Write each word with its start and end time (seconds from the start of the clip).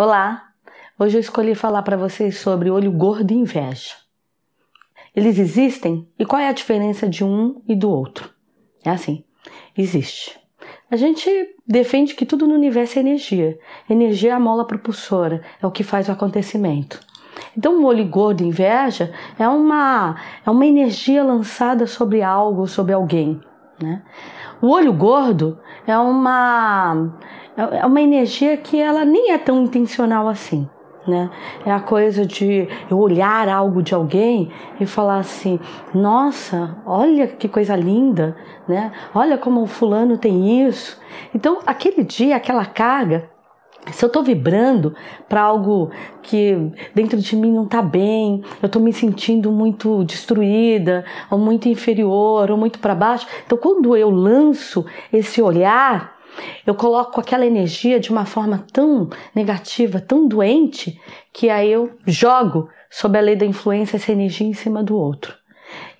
Olá! 0.00 0.50
Hoje 0.96 1.16
eu 1.16 1.20
escolhi 1.20 1.56
falar 1.56 1.82
para 1.82 1.96
vocês 1.96 2.38
sobre 2.38 2.70
olho 2.70 2.92
gordo 2.92 3.32
e 3.32 3.34
inveja. 3.34 3.94
Eles 5.12 5.40
existem 5.40 6.08
e 6.16 6.24
qual 6.24 6.40
é 6.40 6.46
a 6.46 6.52
diferença 6.52 7.08
de 7.08 7.24
um 7.24 7.60
e 7.66 7.74
do 7.74 7.90
outro? 7.90 8.30
É 8.84 8.90
assim, 8.90 9.24
existe. 9.76 10.38
A 10.88 10.94
gente 10.94 11.28
defende 11.66 12.14
que 12.14 12.24
tudo 12.24 12.46
no 12.46 12.54
universo 12.54 12.96
é 12.96 13.02
energia. 13.02 13.58
Energia 13.90 14.30
é 14.30 14.34
a 14.34 14.38
mola 14.38 14.64
propulsora, 14.64 15.42
é 15.60 15.66
o 15.66 15.72
que 15.72 15.82
faz 15.82 16.08
o 16.08 16.12
acontecimento. 16.12 17.00
Então, 17.56 17.82
o 17.82 17.84
olho 17.84 18.06
gordo 18.06 18.44
e 18.44 18.46
inveja 18.46 19.12
é 19.36 19.48
uma, 19.48 20.14
é 20.46 20.48
uma 20.48 20.64
energia 20.64 21.24
lançada 21.24 21.88
sobre 21.88 22.22
algo, 22.22 22.68
sobre 22.68 22.92
alguém. 22.92 23.40
Né? 23.82 24.00
O 24.60 24.68
olho 24.70 24.92
gordo 24.92 25.58
é 25.86 25.96
uma, 25.96 27.12
é 27.56 27.86
uma 27.86 28.00
energia 28.00 28.56
que 28.56 28.80
ela 28.80 29.04
nem 29.04 29.32
é 29.32 29.38
tão 29.38 29.62
intencional 29.62 30.28
assim. 30.28 30.68
Né? 31.06 31.30
É 31.64 31.72
a 31.72 31.80
coisa 31.80 32.26
de 32.26 32.68
eu 32.90 32.98
olhar 32.98 33.48
algo 33.48 33.82
de 33.82 33.94
alguém 33.94 34.50
e 34.78 34.84
falar 34.84 35.18
assim: 35.18 35.58
nossa, 35.94 36.76
olha 36.84 37.26
que 37.26 37.48
coisa 37.48 37.74
linda, 37.74 38.36
né? 38.68 38.92
Olha 39.14 39.38
como 39.38 39.62
o 39.62 39.66
fulano 39.66 40.18
tem 40.18 40.66
isso. 40.66 41.00
Então, 41.34 41.60
aquele 41.64 42.04
dia, 42.04 42.36
aquela 42.36 42.66
carga, 42.66 43.30
se 43.92 44.04
eu 44.04 44.08
estou 44.08 44.22
vibrando 44.22 44.94
para 45.28 45.42
algo 45.42 45.90
que 46.22 46.56
dentro 46.94 47.18
de 47.18 47.36
mim 47.36 47.52
não 47.52 47.64
está 47.64 47.80
bem, 47.82 48.42
eu 48.62 48.66
estou 48.66 48.80
me 48.82 48.92
sentindo 48.92 49.50
muito 49.50 50.04
destruída, 50.04 51.04
ou 51.30 51.38
muito 51.38 51.68
inferior, 51.68 52.50
ou 52.50 52.56
muito 52.56 52.78
para 52.78 52.94
baixo, 52.94 53.26
então 53.46 53.58
quando 53.58 53.96
eu 53.96 54.10
lanço 54.10 54.84
esse 55.12 55.40
olhar, 55.40 56.16
eu 56.66 56.74
coloco 56.74 57.20
aquela 57.20 57.46
energia 57.46 57.98
de 57.98 58.10
uma 58.10 58.24
forma 58.24 58.64
tão 58.72 59.08
negativa, 59.34 60.00
tão 60.00 60.26
doente, 60.26 61.00
que 61.32 61.48
aí 61.50 61.70
eu 61.70 61.90
jogo 62.06 62.68
sob 62.90 63.18
a 63.18 63.20
lei 63.20 63.36
da 63.36 63.46
influência 63.46 63.96
essa 63.96 64.12
energia 64.12 64.46
em 64.46 64.54
cima 64.54 64.82
do 64.82 64.96
outro. 64.96 65.37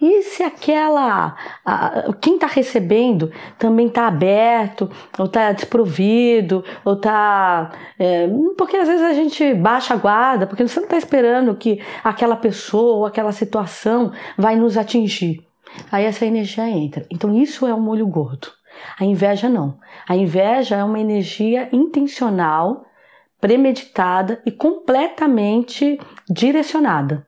E 0.00 0.22
se 0.22 0.42
aquela. 0.42 1.36
A, 1.64 2.12
quem 2.20 2.34
está 2.34 2.46
recebendo 2.46 3.32
também 3.58 3.88
está 3.88 4.06
aberto, 4.06 4.90
ou 5.18 5.26
está 5.26 5.52
desprovido, 5.52 6.64
ou 6.84 6.94
está. 6.94 7.72
É, 7.98 8.28
porque 8.56 8.76
às 8.76 8.88
vezes 8.88 9.04
a 9.04 9.12
gente 9.12 9.54
baixa 9.54 9.94
a 9.94 9.96
guarda, 9.96 10.46
porque 10.46 10.66
você 10.66 10.80
não 10.80 10.86
está 10.86 10.96
esperando 10.96 11.54
que 11.54 11.82
aquela 12.02 12.36
pessoa 12.36 12.96
ou 12.98 13.06
aquela 13.06 13.32
situação 13.32 14.12
vai 14.36 14.56
nos 14.56 14.76
atingir. 14.76 15.44
Aí 15.90 16.04
essa 16.04 16.24
energia 16.24 16.68
entra. 16.68 17.06
Então 17.10 17.34
isso 17.34 17.66
é 17.66 17.74
um 17.74 17.80
molho 17.80 18.06
gordo. 18.06 18.48
A 18.98 19.04
inveja 19.04 19.48
não. 19.48 19.78
A 20.08 20.16
inveja 20.16 20.76
é 20.76 20.84
uma 20.84 21.00
energia 21.00 21.68
intencional, 21.72 22.86
premeditada 23.40 24.40
e 24.46 24.52
completamente 24.52 25.98
direcionada. 26.28 27.26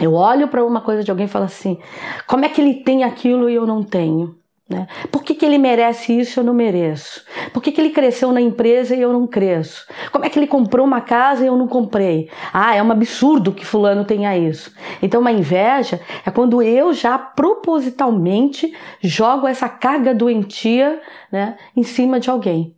Eu 0.00 0.14
olho 0.14 0.48
para 0.48 0.64
uma 0.64 0.80
coisa 0.80 1.02
de 1.02 1.10
alguém 1.10 1.26
e 1.26 1.28
falo 1.28 1.44
assim: 1.44 1.78
como 2.26 2.44
é 2.44 2.48
que 2.48 2.60
ele 2.60 2.74
tem 2.74 3.04
aquilo 3.04 3.48
e 3.50 3.54
eu 3.54 3.66
não 3.66 3.82
tenho? 3.82 4.38
Né? 4.68 4.86
Por 5.10 5.22
que, 5.22 5.34
que 5.34 5.46
ele 5.46 5.56
merece 5.56 6.12
isso 6.12 6.38
e 6.38 6.40
eu 6.40 6.44
não 6.44 6.52
mereço? 6.52 7.24
Por 7.54 7.62
que, 7.62 7.72
que 7.72 7.80
ele 7.80 7.88
cresceu 7.88 8.30
na 8.30 8.40
empresa 8.40 8.94
e 8.94 9.00
eu 9.00 9.10
não 9.14 9.26
cresço? 9.26 9.86
Como 10.12 10.26
é 10.26 10.28
que 10.28 10.38
ele 10.38 10.46
comprou 10.46 10.86
uma 10.86 11.00
casa 11.00 11.42
e 11.42 11.46
eu 11.46 11.56
não 11.56 11.66
comprei? 11.66 12.30
Ah, 12.52 12.74
é 12.74 12.82
um 12.82 12.92
absurdo 12.92 13.50
que 13.50 13.64
fulano 13.64 14.04
tenha 14.04 14.36
isso. 14.36 14.70
Então, 15.00 15.22
uma 15.22 15.32
inveja 15.32 15.98
é 16.24 16.30
quando 16.30 16.60
eu 16.60 16.92
já 16.92 17.18
propositalmente 17.18 18.74
jogo 19.00 19.48
essa 19.48 19.70
carga 19.70 20.14
doentia 20.14 21.00
né, 21.32 21.56
em 21.74 21.82
cima 21.82 22.20
de 22.20 22.28
alguém. 22.28 22.76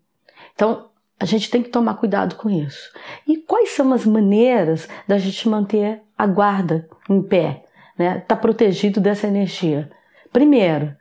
Então, 0.55 0.91
a 1.19 1.25
gente 1.25 1.51
tem 1.51 1.61
que 1.61 1.71
tomar 1.71 1.95
cuidado 1.95 2.37
com 2.37 2.49
isso. 2.49 2.93
E 3.27 3.37
quais 3.37 3.71
são 3.71 3.93
as 3.93 4.07
maneiras 4.07 4.89
da 5.09 5.19
gente 5.19 5.49
manter 5.49 6.03
a 6.21 6.27
guarda 6.27 6.87
em 7.09 7.23
pé, 7.23 7.65
né? 7.99 8.23
Tá 8.29 8.37
protegido 8.37 9.01
dessa 9.01 9.27
energia. 9.27 9.91
Primeiro, 10.31 10.95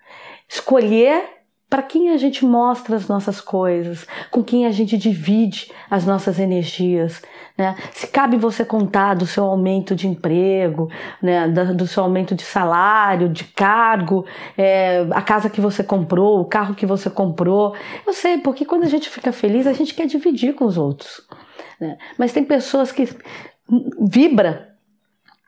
escolher 0.48 1.40
para 1.70 1.84
quem 1.84 2.10
a 2.10 2.18
gente 2.18 2.46
mostra 2.46 2.96
as 2.96 3.10
nossas 3.10 3.42
coisas, 3.42 4.08
com 4.32 4.42
quem 4.42 4.66
a 4.66 4.72
gente 4.72 4.98
divide 4.98 5.74
as 5.92 6.06
nossas 6.06 6.40
energias. 6.40 7.22
Né? 7.58 7.76
Se 7.92 8.08
cabe 8.08 8.38
você 8.38 8.64
contar 8.64 9.14
do 9.14 9.28
seu 9.28 9.44
aumento 9.44 9.94
de 9.94 10.08
emprego, 10.08 10.90
né? 11.22 11.50
do 11.50 11.86
seu 11.86 12.04
aumento 12.04 12.34
de 12.34 12.44
salário, 12.44 13.28
de 13.28 13.44
cargo, 13.44 14.26
é, 14.58 15.06
a 15.12 15.22
casa 15.22 15.50
que 15.50 15.60
você 15.60 15.84
comprou, 15.84 16.40
o 16.40 16.46
carro 16.46 16.74
que 16.74 16.86
você 16.86 17.10
comprou. 17.10 17.76
Eu 18.08 18.14
sei, 18.14 18.38
porque 18.38 18.64
quando 18.64 18.84
a 18.84 18.90
gente 18.90 19.10
fica 19.10 19.34
feliz, 19.34 19.68
a 19.68 19.74
gente 19.74 19.94
quer 19.94 20.08
dividir 20.08 20.56
com 20.56 20.64
os 20.64 20.78
outros. 20.78 21.28
Né? 21.78 21.98
Mas 22.18 22.32
tem 22.32 22.46
pessoas 22.46 22.90
que 22.90 23.08
vibra 24.00 24.69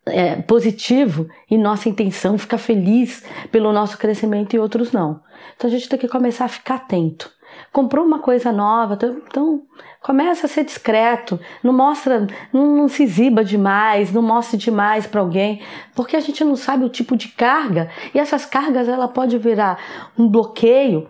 é, 0.05 0.35
positivo 0.37 1.27
e 1.49 1.57
nossa 1.57 1.89
intenção 1.89 2.37
ficar 2.37 2.57
feliz 2.57 3.23
pelo 3.51 3.71
nosso 3.71 3.97
crescimento 3.97 4.55
e 4.55 4.59
outros 4.59 4.91
não. 4.91 5.21
Então 5.55 5.69
a 5.69 5.71
gente 5.71 5.87
tem 5.87 5.99
que 5.99 6.07
começar 6.07 6.45
a 6.45 6.49
ficar 6.49 6.75
atento. 6.75 7.31
Comprou 7.71 8.05
uma 8.05 8.19
coisa 8.19 8.51
nova, 8.51 8.93
então, 8.95 9.21
então 9.27 9.61
começa 10.01 10.45
a 10.45 10.49
ser 10.49 10.63
discreto, 10.63 11.39
não 11.61 11.73
mostra, 11.73 12.27
não, 12.51 12.77
não 12.77 12.87
se 12.87 13.03
exiba 13.03 13.43
demais, 13.43 14.11
não 14.11 14.21
mostre 14.21 14.57
demais 14.57 15.05
para 15.05 15.21
alguém, 15.21 15.61
porque 15.93 16.15
a 16.15 16.19
gente 16.19 16.43
não 16.43 16.55
sabe 16.55 16.85
o 16.85 16.89
tipo 16.89 17.15
de 17.15 17.27
carga 17.27 17.89
e 18.13 18.19
essas 18.19 18.45
cargas 18.45 18.87
ela 18.87 19.07
pode 19.07 19.37
virar 19.37 19.77
um 20.17 20.27
bloqueio 20.27 21.09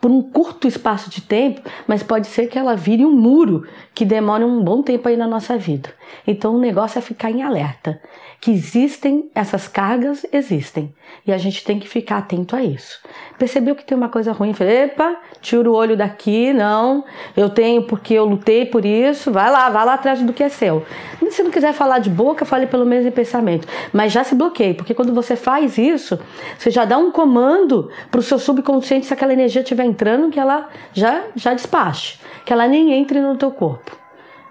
por 0.00 0.10
um 0.10 0.22
curto 0.22 0.66
espaço 0.66 1.10
de 1.10 1.20
tempo, 1.20 1.60
mas 1.86 2.02
pode 2.02 2.26
ser 2.26 2.46
que 2.46 2.58
ela 2.58 2.74
vire 2.74 3.04
um 3.04 3.12
muro 3.12 3.66
que 3.94 4.04
demore 4.04 4.44
um 4.44 4.62
bom 4.62 4.82
tempo 4.82 5.08
aí 5.08 5.16
na 5.16 5.26
nossa 5.26 5.58
vida. 5.58 5.90
Então 6.26 6.54
o 6.54 6.58
negócio 6.58 6.98
é 6.98 7.02
ficar 7.02 7.30
em 7.30 7.42
alerta, 7.42 8.00
que 8.40 8.50
existem 8.50 9.30
essas 9.34 9.68
cargas, 9.68 10.24
existem, 10.32 10.94
e 11.26 11.32
a 11.32 11.38
gente 11.38 11.62
tem 11.62 11.78
que 11.78 11.88
ficar 11.88 12.18
atento 12.18 12.56
a 12.56 12.62
isso. 12.62 13.00
Percebeu 13.38 13.74
que 13.74 13.84
tem 13.84 13.96
uma 13.96 14.08
coisa 14.08 14.32
ruim, 14.32 14.54
falei, 14.54 14.84
epa, 14.84 15.16
tira 15.40 15.70
o 15.70 15.74
olho 15.74 15.96
daqui, 15.96 16.52
não, 16.52 17.04
eu 17.36 17.50
tenho 17.50 17.82
porque 17.82 18.14
eu 18.14 18.24
lutei 18.24 18.64
por 18.64 18.84
isso, 18.84 19.30
vai 19.30 19.50
lá, 19.50 19.68
vai 19.68 19.84
lá 19.84 19.94
atrás 19.94 20.22
do 20.22 20.32
que 20.32 20.42
é 20.42 20.48
seu. 20.48 20.84
Se 21.30 21.42
não 21.42 21.50
quiser 21.50 21.72
falar 21.72 21.98
de 21.98 22.10
boca, 22.10 22.44
fale 22.44 22.66
pelo 22.66 22.84
menos 22.84 23.06
em 23.06 23.10
pensamento, 23.10 23.68
mas 23.92 24.12
já 24.12 24.24
se 24.24 24.34
bloqueie, 24.34 24.74
porque 24.74 24.94
quando 24.94 25.14
você 25.14 25.36
faz 25.36 25.78
isso, 25.78 26.18
você 26.58 26.70
já 26.70 26.84
dá 26.84 26.98
um 26.98 27.12
comando 27.12 27.90
para 28.10 28.18
o 28.18 28.22
seu 28.22 28.38
subconsciente 28.38 29.06
se 29.06 29.12
aquela 29.12 29.32
energia 29.32 29.62
estiver 29.70 29.84
entrando, 29.84 30.30
que 30.30 30.40
ela 30.40 30.68
já, 30.92 31.24
já 31.34 31.54
despache, 31.54 32.18
que 32.44 32.52
ela 32.52 32.66
nem 32.66 32.92
entre 32.92 33.20
no 33.20 33.36
teu 33.36 33.50
corpo. 33.50 33.96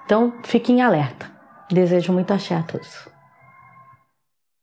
Então, 0.06 0.34
fique 0.44 0.72
em 0.72 0.82
alerta. 0.82 1.30
Desejo 1.72 2.14
muito 2.14 2.34
axé 2.34 2.56
a 2.56 2.64
todos. 2.64 3.08